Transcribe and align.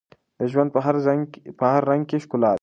د 0.39 0.41
ژوند 0.51 0.69
په 1.59 1.65
هر 1.71 1.81
رنګ 1.89 2.03
کې 2.09 2.17
ښکلا 2.23 2.51
ده. 2.55 2.59